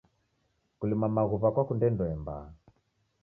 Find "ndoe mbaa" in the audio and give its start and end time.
1.91-2.45